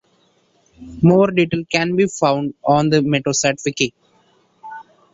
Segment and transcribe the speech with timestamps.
[1.03, 3.93] More detail can be found on the Meteosat wiki.